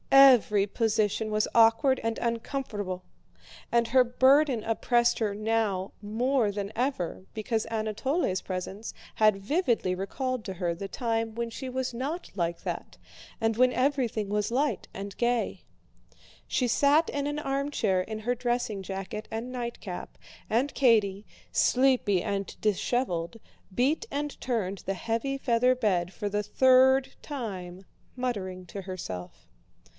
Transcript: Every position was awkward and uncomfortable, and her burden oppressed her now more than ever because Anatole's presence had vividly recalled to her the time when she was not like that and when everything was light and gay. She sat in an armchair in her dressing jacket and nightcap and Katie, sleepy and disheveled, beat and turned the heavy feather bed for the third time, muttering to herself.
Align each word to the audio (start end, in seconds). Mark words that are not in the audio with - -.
Every 0.09 0.65
position 0.65 1.29
was 1.29 1.47
awkward 1.53 1.99
and 2.03 2.17
uncomfortable, 2.17 3.03
and 3.71 3.89
her 3.89 4.03
burden 4.03 4.63
oppressed 4.63 5.19
her 5.19 5.35
now 5.35 5.91
more 6.01 6.51
than 6.51 6.71
ever 6.75 7.25
because 7.35 7.67
Anatole's 7.67 8.41
presence 8.41 8.95
had 9.15 9.37
vividly 9.43 9.93
recalled 9.93 10.43
to 10.45 10.53
her 10.55 10.73
the 10.73 10.87
time 10.87 11.35
when 11.35 11.51
she 11.51 11.69
was 11.69 11.93
not 11.93 12.31
like 12.35 12.63
that 12.63 12.97
and 13.39 13.55
when 13.57 13.71
everything 13.71 14.29
was 14.29 14.49
light 14.51 14.87
and 14.93 15.15
gay. 15.17 15.65
She 16.47 16.67
sat 16.67 17.07
in 17.11 17.27
an 17.27 17.37
armchair 17.37 18.01
in 18.01 18.19
her 18.19 18.33
dressing 18.33 18.81
jacket 18.81 19.27
and 19.29 19.51
nightcap 19.51 20.17
and 20.49 20.73
Katie, 20.73 21.27
sleepy 21.51 22.23
and 22.23 22.53
disheveled, 22.59 23.37
beat 23.73 24.07
and 24.09 24.39
turned 24.41 24.79
the 24.79 24.95
heavy 24.95 25.37
feather 25.37 25.75
bed 25.75 26.11
for 26.11 26.27
the 26.27 26.43
third 26.43 27.13
time, 27.21 27.85
muttering 28.17 28.65
to 28.67 28.81
herself. 28.83 29.45